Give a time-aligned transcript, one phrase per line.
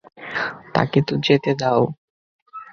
[0.75, 1.81] তাকে তো যেতে দাও।